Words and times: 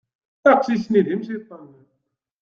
Aqcic-nni 0.51 1.01
d 1.05 1.07
imciṭṭen. 1.13 1.67